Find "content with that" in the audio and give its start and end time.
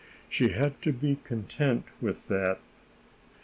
1.25-2.57